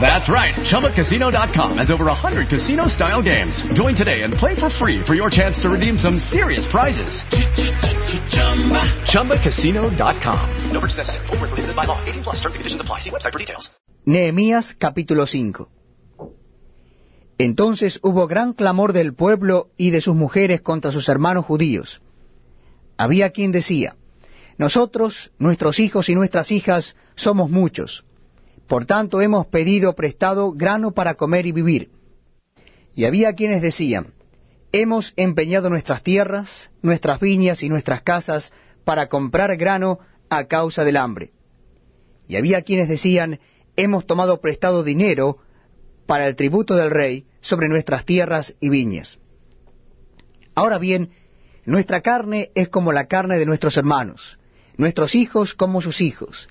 That's 0.00 0.30
right. 0.30 0.54
ChumbaCasino.com 0.54 1.76
has 1.76 1.90
over 1.90 2.06
100 2.06 2.48
casino 2.48 2.88
style 2.88 3.20
games. 3.20 3.62
Join 3.74 3.94
today 3.94 4.22
and 4.24 4.32
play 4.32 4.56
for 4.56 4.70
free 4.70 5.04
for 5.04 5.12
your 5.12 5.28
chance 5.28 5.60
to 5.60 5.68
redeem 5.68 5.98
some 5.98 6.18
serious 6.18 6.64
prizes. 6.64 7.20
ChumbaCasino.com. 9.04 10.72
No 10.72 10.80
purchase 10.80 10.96
necessary. 10.96 11.26
Full 11.26 11.36
prohibited 11.36 11.76
by 11.76 11.84
law. 11.84 12.02
18 12.02 12.24
plus 12.24 12.40
terms 12.40 12.54
and 12.54 12.60
conditions 12.64 12.80
apply. 12.80 13.00
See 13.00 13.10
website 13.10 13.32
for 13.32 13.38
details. 13.38 13.70
Nehemías 14.06 14.74
capítulo 14.74 15.26
5 15.26 15.68
Entonces 17.36 18.00
hubo 18.02 18.26
gran 18.26 18.54
clamor 18.54 18.94
del 18.94 19.12
pueblo 19.12 19.68
y 19.76 19.90
de 19.90 20.00
sus 20.00 20.14
mujeres 20.14 20.62
contra 20.62 20.92
sus 20.92 21.10
hermanos 21.10 21.44
judíos. 21.44 22.00
Había 22.96 23.32
quien 23.32 23.52
decía, 23.52 23.96
Nosotros, 24.56 25.30
nuestros 25.38 25.78
hijos 25.78 26.08
y 26.08 26.14
nuestras 26.14 26.50
hijas, 26.52 26.96
somos 27.16 27.50
muchos 27.50 28.04
por 28.70 28.86
tanto 28.86 29.20
hemos 29.20 29.48
pedido 29.48 29.96
prestado 29.96 30.52
grano 30.52 30.92
para 30.92 31.16
comer 31.16 31.44
y 31.44 31.50
vivir. 31.50 31.90
Y 32.94 33.04
había 33.04 33.32
quienes 33.32 33.62
decían, 33.62 34.14
hemos 34.70 35.12
empeñado 35.16 35.68
nuestras 35.70 36.04
tierras, 36.04 36.70
nuestras 36.80 37.18
viñas 37.18 37.64
y 37.64 37.68
nuestras 37.68 38.02
casas 38.02 38.52
para 38.84 39.08
comprar 39.08 39.56
grano 39.56 39.98
a 40.28 40.44
causa 40.44 40.84
del 40.84 40.98
hambre. 40.98 41.32
Y 42.28 42.36
había 42.36 42.62
quienes 42.62 42.88
decían, 42.88 43.40
hemos 43.74 44.06
tomado 44.06 44.40
prestado 44.40 44.84
dinero 44.84 45.38
para 46.06 46.28
el 46.28 46.36
tributo 46.36 46.76
del 46.76 46.92
rey 46.92 47.26
sobre 47.40 47.68
nuestras 47.68 48.04
tierras 48.04 48.54
y 48.60 48.68
viñas. 48.68 49.18
Ahora 50.54 50.78
bien, 50.78 51.10
nuestra 51.64 52.02
carne 52.02 52.52
es 52.54 52.68
como 52.68 52.92
la 52.92 53.06
carne 53.06 53.36
de 53.36 53.46
nuestros 53.46 53.76
hermanos, 53.76 54.38
nuestros 54.76 55.16
hijos 55.16 55.54
como 55.54 55.80
sus 55.80 56.00
hijos, 56.00 56.48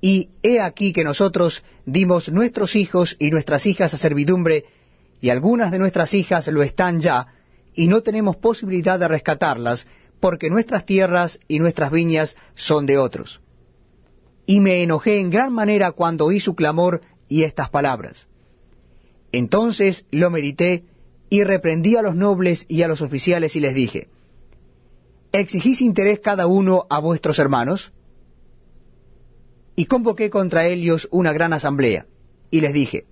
y 0.00 0.30
he 0.42 0.60
aquí 0.60 0.92
que 0.92 1.04
nosotros 1.04 1.62
dimos 1.84 2.30
nuestros 2.30 2.74
hijos 2.76 3.16
y 3.18 3.30
nuestras 3.30 3.66
hijas 3.66 3.92
a 3.94 3.98
servidumbre, 3.98 4.64
y 5.20 5.28
algunas 5.28 5.70
de 5.70 5.78
nuestras 5.78 6.14
hijas 6.14 6.46
lo 6.48 6.62
están 6.62 7.00
ya, 7.00 7.26
y 7.74 7.86
no 7.86 8.02
tenemos 8.02 8.36
posibilidad 8.36 8.98
de 8.98 9.08
rescatarlas, 9.08 9.86
porque 10.18 10.50
nuestras 10.50 10.86
tierras 10.86 11.38
y 11.48 11.58
nuestras 11.58 11.90
viñas 11.90 12.36
son 12.54 12.86
de 12.86 12.98
otros. 12.98 13.40
Y 14.46 14.60
me 14.60 14.82
enojé 14.82 15.20
en 15.20 15.30
gran 15.30 15.52
manera 15.52 15.92
cuando 15.92 16.26
oí 16.26 16.40
su 16.40 16.54
clamor 16.54 17.02
y 17.28 17.44
estas 17.44 17.70
palabras. 17.70 18.26
Entonces 19.32 20.04
lo 20.10 20.30
medité 20.30 20.84
y 21.28 21.44
reprendí 21.44 21.96
a 21.96 22.02
los 22.02 22.16
nobles 22.16 22.66
y 22.68 22.82
a 22.82 22.88
los 22.88 23.00
oficiales 23.02 23.54
y 23.54 23.60
les 23.60 23.74
dije, 23.74 24.08
¿exigís 25.32 25.80
interés 25.80 26.18
cada 26.20 26.46
uno 26.46 26.86
a 26.90 26.98
vuestros 26.98 27.38
hermanos? 27.38 27.92
Y 29.80 29.86
convoqué 29.86 30.28
contra 30.28 30.66
ellos 30.66 31.08
una 31.10 31.32
gran 31.32 31.54
asamblea, 31.54 32.04
y 32.50 32.60
les 32.60 32.74
dije, 32.74 33.06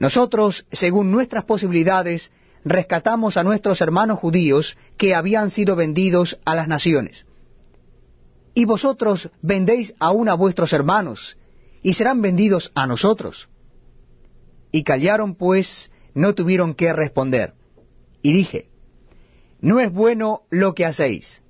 Nosotros, 0.00 0.66
según 0.72 1.12
nuestras 1.12 1.44
posibilidades, 1.44 2.32
rescatamos 2.64 3.36
a 3.36 3.44
nuestros 3.44 3.80
hermanos 3.80 4.18
judíos 4.18 4.76
que 4.96 5.14
habían 5.14 5.48
sido 5.48 5.76
vendidos 5.76 6.40
a 6.44 6.56
las 6.56 6.66
naciones. 6.66 7.24
Y 8.52 8.64
vosotros 8.64 9.30
vendéis 9.42 9.94
aún 10.00 10.28
a 10.28 10.34
vuestros 10.34 10.72
hermanos, 10.72 11.38
y 11.84 11.94
serán 11.94 12.20
vendidos 12.20 12.72
a 12.74 12.88
nosotros. 12.88 13.48
Y 14.72 14.82
callaron, 14.82 15.36
pues 15.36 15.92
no 16.14 16.34
tuvieron 16.34 16.74
que 16.74 16.92
responder. 16.92 17.54
Y 18.22 18.32
dije, 18.32 18.70
No 19.60 19.78
es 19.78 19.92
bueno 19.92 20.42
lo 20.50 20.74
que 20.74 20.84
hacéis. 20.84 21.44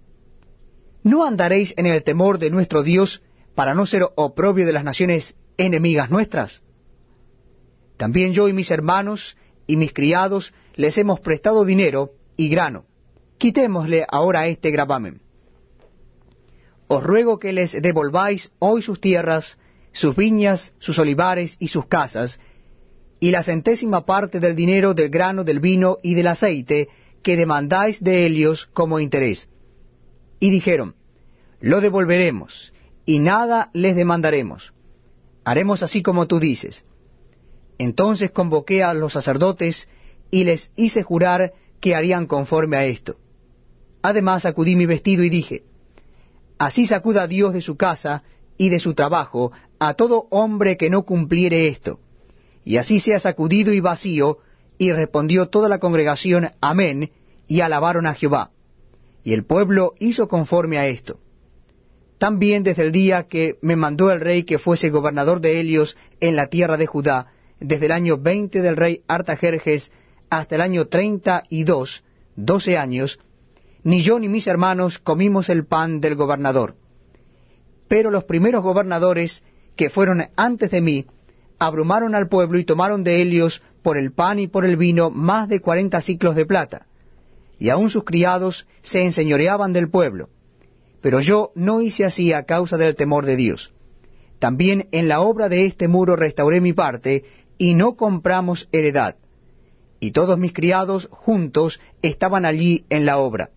¿No 1.02 1.24
andaréis 1.24 1.72
en 1.78 1.86
el 1.86 2.02
temor 2.02 2.38
de 2.38 2.50
nuestro 2.50 2.82
Dios 2.82 3.22
para 3.54 3.74
no 3.74 3.86
ser 3.86 4.06
oprobio 4.14 4.66
de 4.66 4.72
las 4.72 4.84
naciones 4.84 5.34
enemigas 5.56 6.10
nuestras. 6.10 6.62
También 7.96 8.32
yo 8.32 8.48
y 8.48 8.52
mis 8.52 8.70
hermanos 8.70 9.36
y 9.66 9.76
mis 9.76 9.92
criados 9.92 10.54
les 10.74 10.96
hemos 10.98 11.20
prestado 11.20 11.64
dinero 11.64 12.12
y 12.36 12.48
grano. 12.48 12.86
Quitémosle 13.38 14.06
ahora 14.10 14.46
este 14.46 14.70
gravamen. 14.70 15.20
Os 16.88 17.04
ruego 17.04 17.38
que 17.38 17.52
les 17.52 17.80
devolváis 17.80 18.50
hoy 18.58 18.82
sus 18.82 19.00
tierras, 19.00 19.58
sus 19.92 20.16
viñas, 20.16 20.74
sus 20.78 20.98
olivares 20.98 21.56
y 21.58 21.68
sus 21.68 21.86
casas, 21.86 22.40
y 23.20 23.30
la 23.30 23.42
centésima 23.42 24.06
parte 24.06 24.40
del 24.40 24.56
dinero, 24.56 24.94
del 24.94 25.10
grano, 25.10 25.44
del 25.44 25.60
vino 25.60 25.98
y 26.02 26.14
del 26.14 26.26
aceite 26.26 26.88
que 27.22 27.36
demandáis 27.36 28.02
de 28.02 28.26
ellos 28.26 28.66
como 28.72 28.98
interés. 28.98 29.48
Y 30.40 30.50
dijeron, 30.50 30.94
lo 31.60 31.80
devolveremos, 31.82 32.72
y 33.06 33.18
nada 33.18 33.70
les 33.72 33.96
demandaremos. 33.96 34.72
Haremos 35.44 35.82
así 35.82 36.02
como 36.02 36.26
tú 36.26 36.38
dices. 36.38 36.84
Entonces 37.78 38.30
convoqué 38.30 38.82
a 38.82 38.94
los 38.94 39.14
sacerdotes 39.14 39.88
y 40.30 40.44
les 40.44 40.72
hice 40.76 41.02
jurar 41.02 41.54
que 41.80 41.94
harían 41.94 42.26
conforme 42.26 42.76
a 42.76 42.84
esto. 42.84 43.16
Además 44.02 44.42
sacudí 44.42 44.76
mi 44.76 44.86
vestido 44.86 45.24
y 45.24 45.30
dije, 45.30 45.64
Así 46.58 46.86
sacuda 46.86 47.26
Dios 47.26 47.54
de 47.54 47.62
su 47.62 47.76
casa 47.76 48.22
y 48.58 48.68
de 48.68 48.80
su 48.80 48.92
trabajo 48.92 49.52
a 49.78 49.94
todo 49.94 50.26
hombre 50.30 50.76
que 50.76 50.90
no 50.90 51.04
cumpliere 51.04 51.68
esto. 51.68 52.00
Y 52.64 52.76
así 52.76 53.00
sea 53.00 53.18
sacudido 53.18 53.72
y 53.72 53.80
vacío, 53.80 54.38
y 54.76 54.92
respondió 54.92 55.48
toda 55.48 55.68
la 55.70 55.78
congregación, 55.78 56.50
Amén, 56.60 57.10
y 57.48 57.62
alabaron 57.62 58.06
a 58.06 58.14
Jehová. 58.14 58.50
Y 59.24 59.32
el 59.32 59.44
pueblo 59.44 59.94
hizo 59.98 60.28
conforme 60.28 60.78
a 60.78 60.86
esto. 60.86 61.18
También 62.20 62.64
desde 62.64 62.82
el 62.82 62.92
día 62.92 63.22
que 63.28 63.56
me 63.62 63.76
mandó 63.76 64.10
el 64.10 64.20
rey 64.20 64.44
que 64.44 64.58
fuese 64.58 64.90
gobernador 64.90 65.40
de 65.40 65.58
Helios 65.58 65.96
en 66.20 66.36
la 66.36 66.48
tierra 66.48 66.76
de 66.76 66.84
Judá, 66.84 67.28
desde 67.60 67.86
el 67.86 67.92
año 67.92 68.18
veinte 68.18 68.60
del 68.60 68.76
rey 68.76 69.00
Artajerjes 69.08 69.90
hasta 70.28 70.56
el 70.56 70.60
año 70.60 70.84
treinta 70.88 71.44
y 71.48 71.64
dos, 71.64 72.04
doce 72.36 72.76
años, 72.76 73.18
ni 73.84 74.02
yo 74.02 74.18
ni 74.18 74.28
mis 74.28 74.46
hermanos 74.48 74.98
comimos 74.98 75.48
el 75.48 75.64
pan 75.64 76.02
del 76.02 76.14
gobernador. 76.14 76.76
Pero 77.88 78.10
los 78.10 78.24
primeros 78.24 78.62
gobernadores 78.62 79.42
que 79.74 79.88
fueron 79.88 80.22
antes 80.36 80.70
de 80.70 80.82
mí, 80.82 81.06
abrumaron 81.58 82.14
al 82.14 82.28
pueblo 82.28 82.58
y 82.58 82.64
tomaron 82.64 83.02
de 83.02 83.22
Helios 83.22 83.62
por 83.80 83.96
el 83.96 84.12
pan 84.12 84.38
y 84.38 84.46
por 84.46 84.66
el 84.66 84.76
vino 84.76 85.08
más 85.08 85.48
de 85.48 85.60
cuarenta 85.60 86.02
ciclos 86.02 86.36
de 86.36 86.44
plata, 86.44 86.86
y 87.58 87.70
aun 87.70 87.88
sus 87.88 88.04
criados 88.04 88.66
se 88.82 89.04
enseñoreaban 89.04 89.72
del 89.72 89.88
pueblo 89.88 90.28
pero 91.00 91.20
yo 91.20 91.52
no 91.54 91.80
hice 91.80 92.04
así 92.04 92.32
a 92.32 92.44
causa 92.44 92.76
del 92.76 92.96
temor 92.96 93.26
de 93.26 93.36
Dios. 93.36 93.72
También 94.38 94.88
en 94.92 95.08
la 95.08 95.20
obra 95.20 95.48
de 95.48 95.66
este 95.66 95.88
muro 95.88 96.16
restauré 96.16 96.60
mi 96.60 96.72
parte, 96.72 97.24
y 97.58 97.74
no 97.74 97.94
compramos 97.94 98.68
heredad. 98.72 99.16
Y 100.00 100.12
todos 100.12 100.38
mis 100.38 100.54
criados 100.54 101.08
juntos 101.10 101.78
estaban 102.00 102.46
allí 102.46 102.86
en 102.88 103.04
la 103.04 103.18
obra. 103.18 103.50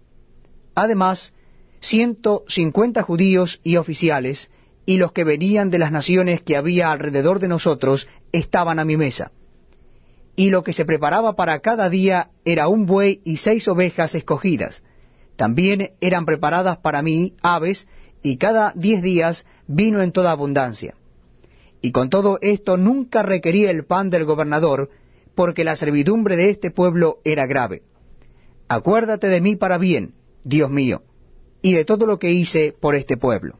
Además, 0.75 1.33
ciento 1.79 2.43
cincuenta 2.47 3.01
judíos 3.01 3.61
y 3.63 3.77
oficiales, 3.77 4.51
y 4.85 4.97
los 4.97 5.13
que 5.13 5.23
venían 5.23 5.69
de 5.69 5.79
las 5.79 5.93
naciones 5.93 6.41
que 6.41 6.57
había 6.57 6.91
alrededor 6.91 7.39
de 7.39 7.47
nosotros, 7.47 8.09
estaban 8.33 8.79
a 8.79 8.85
mi 8.85 8.97
mesa. 8.97 9.31
Y 10.35 10.49
lo 10.49 10.63
que 10.63 10.73
se 10.73 10.83
preparaba 10.83 11.37
para 11.37 11.59
cada 11.59 11.89
día 11.89 12.31
era 12.43 12.67
un 12.67 12.85
buey 12.85 13.21
y 13.23 13.37
seis 13.37 13.67
ovejas 13.69 14.15
escogidas, 14.15 14.83
también 15.35 15.91
eran 16.01 16.25
preparadas 16.25 16.77
para 16.77 17.01
mí 17.01 17.33
aves, 17.41 17.87
y 18.21 18.37
cada 18.37 18.71
diez 18.75 19.01
días 19.01 19.45
vino 19.67 20.01
en 20.01 20.11
toda 20.11 20.31
abundancia. 20.31 20.95
Y 21.81 21.91
con 21.91 22.09
todo 22.09 22.37
esto 22.41 22.77
nunca 22.77 23.23
requería 23.23 23.69
el 23.69 23.85
pan 23.85 24.09
del 24.09 24.25
gobernador, 24.25 24.89
porque 25.35 25.63
la 25.63 25.75
servidumbre 25.75 26.35
de 26.37 26.49
este 26.49 26.71
pueblo 26.71 27.19
era 27.23 27.45
grave. 27.45 27.83
Acuérdate 28.67 29.27
de 29.27 29.41
mí 29.41 29.55
para 29.55 29.77
bien, 29.77 30.13
Dios 30.43 30.69
mío, 30.69 31.03
y 31.61 31.73
de 31.73 31.85
todo 31.85 32.05
lo 32.05 32.19
que 32.19 32.31
hice 32.31 32.73
por 32.79 32.95
este 32.95 33.17
pueblo. 33.17 33.59